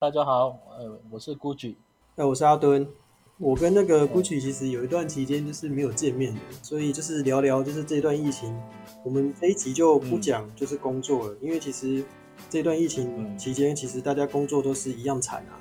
[0.00, 1.74] 大家好，呃，我是 Gucci，
[2.16, 2.88] 哎，我是阿敦。
[3.36, 8.58] 我跟那个 Gucci 其实有一段期间就是没有见面的，所以就是聊聊就是这段疫情。
[9.04, 12.02] 我们这一集就不讲就是工作了，因为其实
[12.48, 15.60] 这段疫情期间，其实大家工作都是一样惨啊。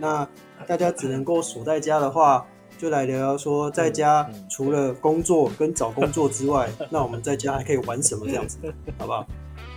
[0.00, 0.28] 那
[0.66, 2.44] 大家只能够锁在家的话，
[2.76, 8.58] 就来聊聊说在家除了工作跟找工作之外，那我们在家还可以玩什么这样子，
[8.98, 9.24] 好不好？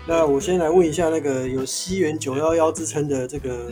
[0.06, 3.72] 那我先来问一下那个有西元九幺幺之称的这个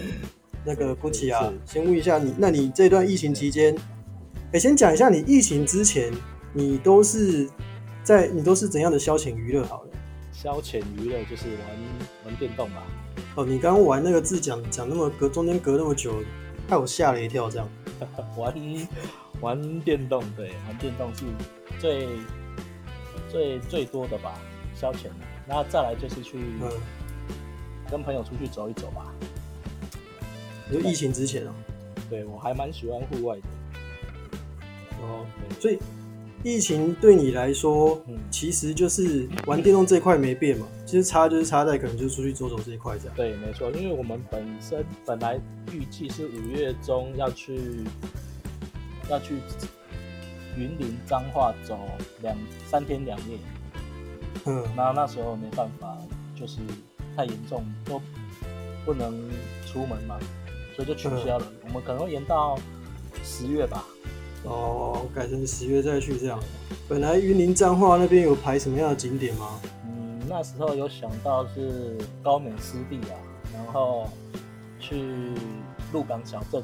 [0.63, 3.75] 那个 Gucci 啊，先问一下你，那你这段疫情期间，
[4.53, 6.09] 哎，先讲一下你疫情之前
[6.53, 7.49] 你都是
[8.01, 9.63] 在你都是怎样的消遣娱乐？
[9.65, 9.89] 好了，
[10.31, 12.83] 消遣娱乐就是玩玩电动吧。
[13.35, 16.13] 哦，你刚刚玩那个字讲讲那么隔中间隔那么久，
[16.69, 17.49] 害我吓了一跳。
[17.49, 17.67] 这样
[18.37, 18.55] 玩
[19.41, 21.25] 玩电动，对，玩电动是
[21.77, 22.07] 最
[23.29, 24.39] 最最多的吧，
[24.73, 25.07] 消遣。
[25.53, 26.37] 那再来就是去
[27.89, 29.13] 跟朋友出去走一走吧。
[30.71, 31.51] 就疫情之前哦，
[32.09, 33.41] 对我还蛮喜欢户外的。
[35.01, 35.25] 哦，
[35.59, 35.77] 所以
[36.41, 40.65] 疫情对你来说，嗯其实就是玩电动这一块没变嘛。
[40.85, 43.15] 其实差就是差在可能就出去走走这一块这样。
[43.17, 45.37] 对，没错，因为我们本身本来
[45.73, 47.83] 预计是五月中要去
[49.09, 49.35] 要去
[50.55, 51.77] 云林彰化走
[52.21, 52.37] 两
[52.69, 53.37] 三天两夜。
[54.45, 55.97] 嗯，那那时候没办法，
[56.35, 56.59] 就是
[57.15, 58.01] 太严重，都
[58.85, 59.13] 不能
[59.65, 60.17] 出门嘛，
[60.75, 61.45] 所以就取消了。
[61.63, 62.57] 我们可能会延到
[63.23, 63.83] 十月吧。
[64.43, 66.39] 哦，改成十月再去这样。
[66.89, 69.59] 本来云林彰化那边有排什么样的景点吗？
[69.85, 73.15] 嗯，那时候有想到是高美湿地啊，
[73.53, 74.09] 然后
[74.79, 75.33] 去
[75.93, 76.63] 鹿港小镇，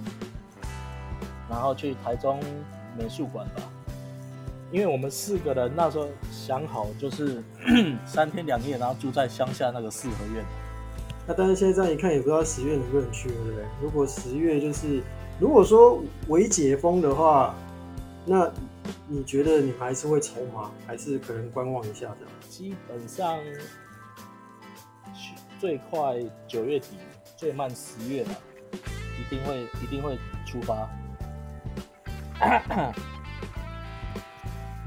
[1.47, 2.39] 然后去台中
[2.97, 3.61] 美术馆吧。
[4.71, 7.41] 因为我们四个人那时候想好就是
[8.05, 10.45] 三天两夜，然后住在乡下那个四合院。
[11.25, 13.65] 那但是现在这样一看，也不知道十月能不能去，对不对？
[13.81, 15.01] 如果十月就是，
[15.39, 17.53] 如果说未解封的话，
[18.25, 18.49] 那
[19.07, 20.71] 你觉得你还是会筹吗？
[20.85, 22.33] 还是可能观望一下这样？
[22.49, 23.37] 基本上
[25.59, 26.17] 最快
[26.47, 26.97] 九月底，
[27.35, 28.29] 最慢十月了，
[29.19, 30.87] 一定会一定会出发。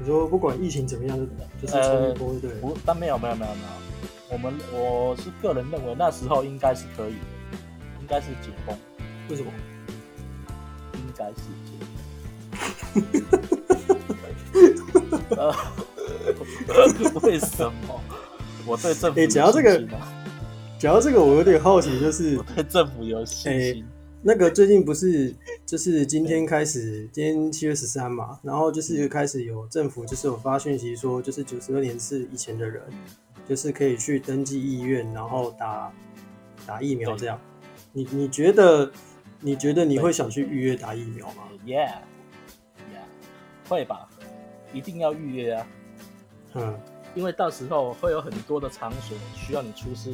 [0.01, 1.15] 你说不管疫情怎么样，
[1.61, 2.75] 就就是冲一波，对不？
[2.83, 3.67] 但没有没有没有没有，
[4.31, 7.17] 我们我是个人认为那时候应该是可以的，
[8.01, 8.75] 应该是解封。
[9.29, 9.51] 为什么？
[10.95, 11.35] 应该是
[11.67, 11.77] 解
[12.91, 13.03] 封。
[15.37, 15.53] 呃，
[17.21, 18.01] 为什么？
[18.65, 19.79] 我对政府哎，讲到这个，
[20.79, 23.85] 讲到这个，我有点好奇，就是对政府有信心。
[24.23, 25.33] 那个最近不是
[25.65, 32.83] 就是今天开始，今天七月十三嘛，然后就是开始有政府就是有发讯息说，就是九十二年是以前的人，
[33.49, 35.91] 就是可以去登记意愿，然后打
[36.67, 37.39] 打疫苗这样。
[37.93, 38.91] 你你觉得
[39.39, 43.07] 你觉得你会想去预约打疫苗吗？Yeah，Yeah，
[43.67, 44.07] 会吧，
[44.71, 45.67] 一定要预约啊。
[46.53, 46.79] 嗯，
[47.15, 50.11] 因为到时候会有很多的场所需要你出示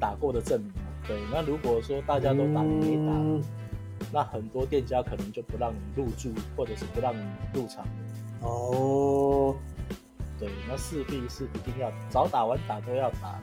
[0.00, 0.72] 打过的证明。
[1.06, 3.12] 对，那如果说大家都打没打，
[4.12, 7.20] 那很多店家可能就不让你入住，或者是不让你
[7.54, 7.86] 入场。
[8.40, 9.54] 哦，
[10.38, 13.32] 对，那势必是一定要早打晚打都要打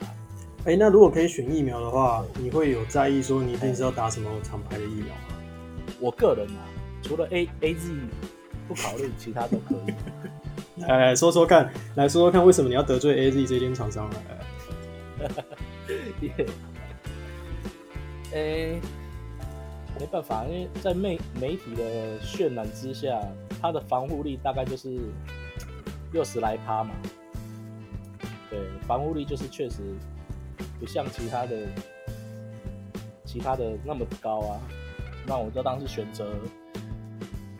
[0.64, 5.22] 哎，那如果可以选疫苗的话，你会有在意说你一定是要打什么厂牌的疫苗吗？
[5.98, 6.68] 我个人啊，
[7.02, 7.92] 除了 A A Z
[8.68, 9.94] 不考虑，其他都可以。
[10.86, 14.16] 来说说看，来说说看，为什么你要得罪 A Z 这间厂商呢？
[18.32, 18.80] 诶，
[19.98, 23.20] 没办法，因为在媒媒体的渲染之下，
[23.60, 25.00] 它的防护力大概就是
[26.12, 26.94] 六十来趴嘛。
[28.48, 29.78] 对，防护力就是确实
[30.78, 31.56] 不像其他的
[33.24, 34.60] 其他的那么高啊。
[35.26, 36.24] 那我就当是选择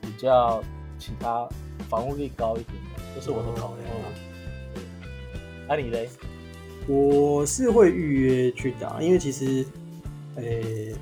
[0.01, 0.63] 比较
[0.99, 1.49] 其他
[1.89, 2.77] 防护力高一点，
[3.17, 4.07] 这是我的考量啊。
[5.69, 6.09] 那你嘞？
[6.87, 9.67] 我是会预约去打，因为其实。
[10.43, 10.95] 诶，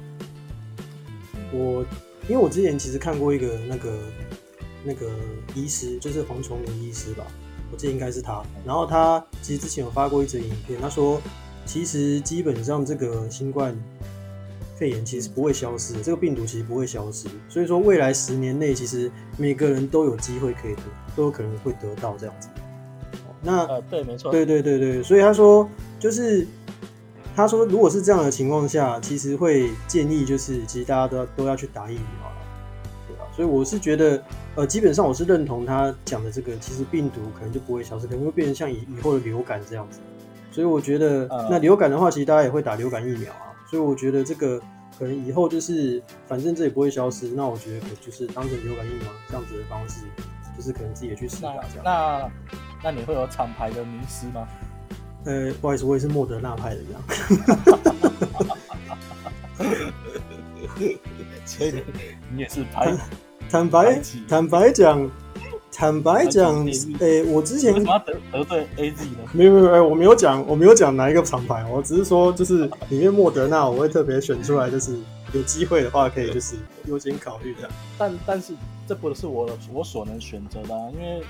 [1.53, 1.85] 我
[2.29, 3.99] 因为我之前其实看过一个那个
[4.85, 5.11] 那个
[5.55, 7.27] 医师，就是黄崇明医师吧，
[7.73, 8.43] 我记得应该是他。
[8.65, 11.21] 然后他其实之前有发过一则影片，他说
[11.65, 13.75] 其实基本上这个新冠
[14.77, 17.29] 肺炎其实不会消失，这个病毒其实不会消失。
[17.49, 20.83] 所以说未来十年内，其实每个人都有机会可以得，
[21.17, 22.49] 都有可能会得到这样子。
[23.43, 25.69] 那呃，对，没错，对对对对，所以他说
[25.99, 26.47] 就是。
[27.39, 32.37] 他说，如果是这样的情况下，其实会建议就是，其实大家都要都要去打疫苗了，
[33.07, 33.25] 对吧？
[33.33, 34.21] 所以我是觉得，
[34.57, 40.01] 呃，基本上我是认同他讲的这个，其实病毒可能就不会消失，可能会变成像以以后的流感这样子。
[40.51, 43.55] 所以我觉得，那流感的话，其实大家也会打流感疫苗啊。
[43.71, 44.59] 所以我觉得这个
[44.99, 50.01] 可能以后就是反正这也不会消失，那我觉得可就是当成流感疫苗这样子的方式，
[50.57, 51.85] 就是可能自己也去试打那这样。
[51.85, 52.31] 那
[52.83, 54.45] 那你会有厂牌的迷失吗？
[55.29, 57.03] 呃，不好意思，我也是莫德纳派的这样。
[61.45, 61.83] 所以你
[62.33, 62.97] 你也是拍
[63.51, 65.11] 坦白坦白讲，
[65.71, 69.19] 坦白讲排挤，诶、我之前为什么得得罪 A Z 呢？
[69.33, 74.97] 没有没有没有，我没有讲，我没有讲哪一个厂牌，我只是说就是里面莫德纳，我会特别选出来，就是
[75.35, 76.55] 有机会的话可以就是
[76.87, 77.71] 优先考虑这样。
[77.99, 78.55] 但但是
[78.87, 81.23] 这不是我我所能选择的、啊，因为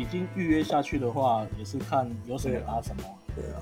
[0.00, 3.12] 已经预约下去的话，也是看有什么对啊打什么啊。
[3.36, 3.60] 对啊，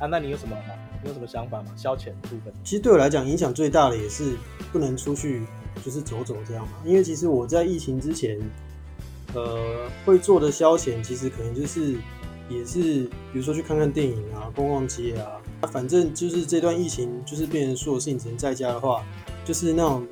[0.00, 0.54] 啊，那你有什么
[1.02, 1.72] 你有什么想法吗？
[1.76, 2.52] 消遣部分？
[2.62, 4.36] 其实对我来讲影响最大的也是
[4.70, 5.42] 不能出去
[5.82, 8.38] 就是走走这样嘛，因为其实我在疫情之前，
[9.34, 11.96] 呃，会做的消遣其实可能就是
[12.48, 19.02] 也是比如说去看看电影啊、逛逛街啊，反正就是这段疫情就是变成所有事情只能在家的话，
[19.44, 20.06] 就是那种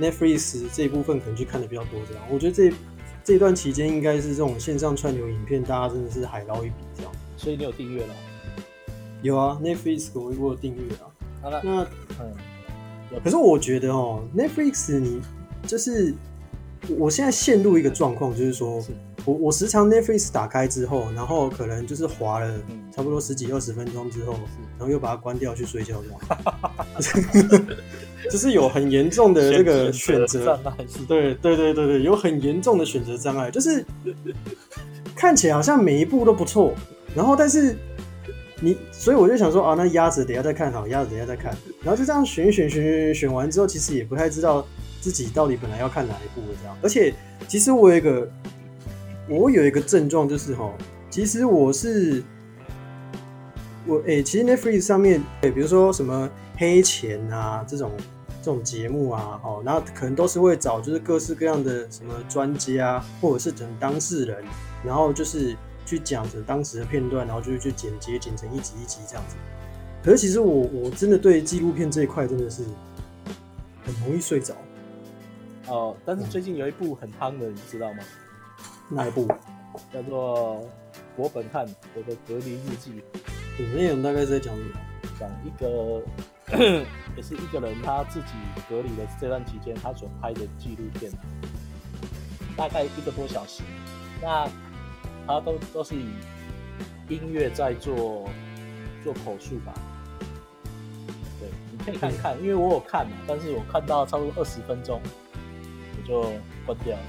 [0.00, 2.24] Netflix 这一部分可能去看的比较多这样。
[2.30, 2.72] 我觉得这
[3.24, 7.12] 这段期间应该是这种线上串流影片，大家真的是海捞一笔这样。
[7.36, 8.14] 所以你有订阅了？
[9.22, 11.06] 有啊，Netflix 我我有订阅啊。
[11.40, 11.82] 好了，那
[12.20, 15.20] 嗯，可是我觉得哦，Netflix 你
[15.66, 16.14] 就是
[16.96, 18.88] 我现在陷入一个状况，就是说是。
[19.24, 22.82] 我我时常 Netflix 打开之后，然后可能就是滑了嗯。
[22.90, 24.32] 差不多十几二十分钟之后，
[24.76, 26.20] 然后又把它关掉去睡觉这样，
[28.32, 33.84] 就是有很严重的这个选择障碍是对对对对对，有很严重的选择障碍，就是
[35.14, 36.72] 看起来好像每一步都不错，
[37.14, 37.76] 然后但是
[38.58, 44.66] 你，所以我就想说啊，那鸭子等下再看好，鸭子等下再看，然后就这样选一选选选选选完之后，其实也不太知道
[45.02, 46.74] 自己到底本来要看哪一部了这样。
[46.82, 47.12] 而且
[47.46, 48.26] 其实我有一个，
[49.28, 50.72] 我有一个症状就是哈，
[51.10, 52.22] 其实我是
[53.86, 57.90] 我诶、其实 Netflix 上面，诶、比如说什么黑钱啊这种
[58.42, 64.44] 这种节目啊，哦，然后可能都是会找就是各式各样的什么专家啊或者是等当事人，
[64.84, 65.56] 然后就是
[65.86, 69.36] 去讲着当时的片段，然后就是去剪接剪成一集一集这样子。
[70.04, 72.64] 可是其实我我真的对纪录片这一块真的是
[73.84, 74.54] 很容易睡着。
[75.68, 78.02] 哦，但是最近有一部很夯的，你知道吗？
[78.90, 79.28] 哪一部？
[79.90, 80.56] 叫做
[81.16, 83.00] 《国本汉我的隔离日记》，
[83.74, 84.70] 内容大概是在讲什么？
[85.18, 86.02] 讲一个
[87.16, 88.28] 也是一个人他自己
[88.68, 91.10] 隔离的这段期间，他所拍的纪录片，
[92.56, 93.62] 大概一个多小时。
[94.20, 94.48] 那
[95.26, 96.06] 他都都是以
[97.08, 98.28] 音乐在做
[99.02, 99.72] 做口述吧。
[101.40, 105.00] 对，你可以看看，因为我有看嘛，但是我看到差不多二十分钟，
[105.96, 106.22] 我就
[106.66, 107.02] 关掉了。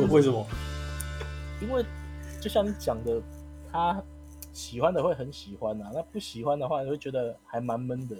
[0.10, 0.46] 为什么？
[1.60, 1.84] 因为
[2.40, 3.20] 就像你讲的，
[3.70, 4.02] 他
[4.60, 8.16] 喜欢的会很喜欢啊，那不喜欢的话，你会觉得还蛮闷的。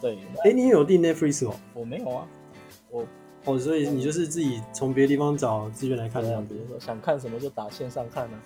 [0.00, 1.54] 对，哎、你有订 Netflix 哦？
[1.74, 2.26] 我没有啊，
[2.90, 3.06] 我
[3.44, 6.60] 哦，所以你就是自己从别的地方找资源来看这样子比。
[6.60, 8.42] 如说想看什么就打线上看啊。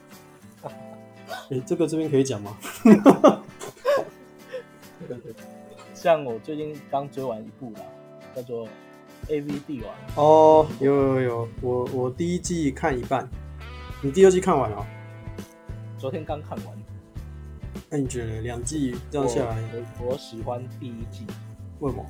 [1.50, 2.58] 哎、这个这边可以讲吗？
[2.84, 2.94] 对
[5.08, 5.34] 对对，
[5.94, 7.80] 像我最近刚追完一部啦，
[8.36, 8.66] 叫做
[9.28, 13.28] 《A V 帝王》，哦，有有有，我我第一季看一半，
[14.02, 14.86] 你第二季看完了？
[16.02, 16.76] 昨天刚看完。
[17.88, 19.56] 那你觉得两季这样下来，
[20.00, 21.24] 我我喜欢第一季，
[21.78, 22.04] 为什么？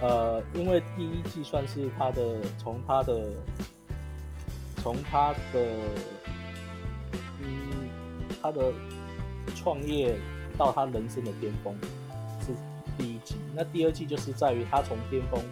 [0.00, 3.32] 呃，因为第一季算是他的从他的
[4.76, 5.66] 从他的
[7.42, 7.88] 嗯
[8.40, 8.72] 他的
[9.56, 10.16] 创业
[10.56, 11.76] 到他人生的巅峰
[12.40, 12.52] 是
[12.96, 15.42] 第一季，那第二季就是在于他从巅峰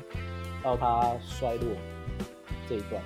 [0.62, 1.64] 到他衰落
[2.69, 3.02] 这一段。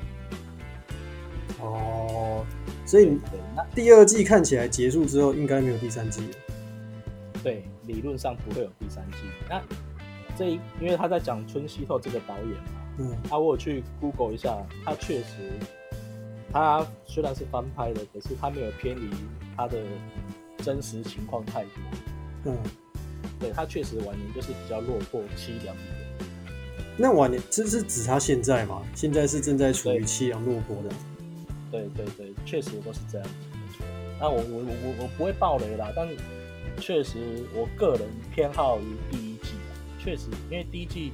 [1.61, 2.45] 哦，
[2.89, 3.19] 所以，
[3.55, 6.29] 那第二季看起来结束之后，应该没有第三季了。
[7.43, 9.19] 对理论上不会有第三季。
[9.47, 9.63] 那
[10.35, 15.53] 这一因为他在讲村西透这个导演嘛，嗯，啊，我有去 Google 一下，他确实，
[16.51, 19.11] 他虽然是翻拍的，可是他没有偏离
[19.55, 19.79] 他的
[20.65, 21.73] 真实情况太多。
[22.47, 22.57] 嗯，
[23.39, 26.27] 对他确实晚年就是比较落魄凄凉一点。
[26.97, 28.83] 那晚年这是指他现在嘛？
[28.95, 30.89] 现在是正在处于凄凉落魄的。
[31.71, 33.35] 对对对，确实都是这样子，
[34.21, 36.17] 那我我我我我不会爆雷啦，但是
[36.81, 37.19] 确实
[37.55, 38.03] 我个人
[38.35, 41.13] 偏好于第一季啊，确实因为第一季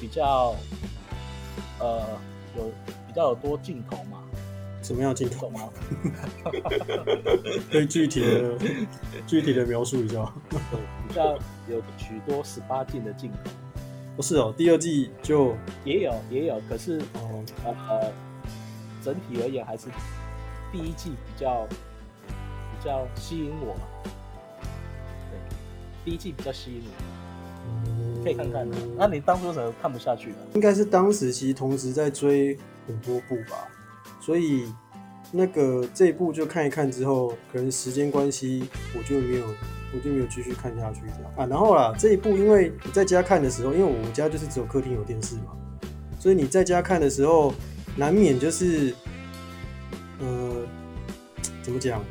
[0.00, 0.54] 比较
[1.80, 2.02] 呃
[2.56, 2.64] 有
[3.06, 4.22] 比较有多镜头嘛，
[4.82, 5.52] 什么样的镜头懂？
[5.58, 5.70] 吗？
[7.70, 8.58] 可以具体的
[9.26, 10.32] 具体的描述一下。
[11.08, 13.50] 比较有许多十八禁的镜头，
[14.16, 18.12] 不是哦，第二季就也有也有，可是哦，呃
[19.04, 19.88] 整体而言还是
[20.72, 23.80] 第一季比较比较吸引我嘛。
[26.04, 28.76] 第一季比较吸引我，嗯可以看看的。
[28.96, 30.36] 那你当初怎么看不下去了？
[30.54, 33.68] 应该是当时其实同时在追很多部吧，
[34.20, 34.70] 所以
[35.32, 39.46] 那个这一部就看一看之后，可能时间关系，我就没有
[39.94, 41.46] 我就没有继续看下去这样啊。
[41.46, 45.56] 然后啦，这一部因为我在家看的时候，因为我们家就是只有客厅有电视嘛，
[46.20, 47.54] 所以你在家看的时候，
[47.96, 48.94] 难免就是
[50.20, 50.66] 呃
[51.62, 52.02] 怎么讲？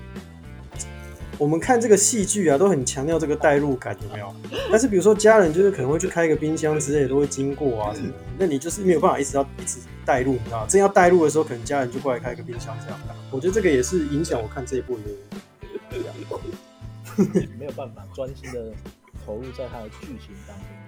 [1.40, 4.34] 我们看这个戏剧啊，都很强调这个代入感，有没有？
[4.70, 10.66] 但是比如说家人就是可能会去开个冰箱之类的，都会经过啊什么的，那你就是没有办法一直要一直代入，你知道？
[10.68, 13.00] 真要代入的时候，可能家人就过来开个冰箱这样。
[13.32, 15.02] 我觉得这个也是影响我看这一部的
[15.92, 16.04] 原因。
[17.60, 18.72] 没有办法专心的
[19.26, 20.83] 投入在它的剧情当中。